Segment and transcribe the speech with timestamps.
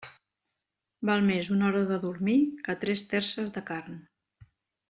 [1.09, 2.37] Val més una hora de dormir
[2.69, 4.01] que tres terces de carn.